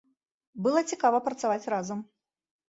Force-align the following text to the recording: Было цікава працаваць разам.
Было 0.67 0.81
цікава 0.91 1.19
працаваць 1.27 1.69
разам. 1.75 2.03